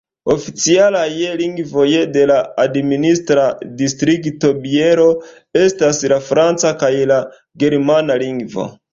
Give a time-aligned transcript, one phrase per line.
[0.33, 3.43] Oficialaj lingvoj de la administra
[3.81, 5.05] distrikto Bielo
[5.65, 7.19] estas la franca kaj la
[7.65, 8.67] germana lingvo.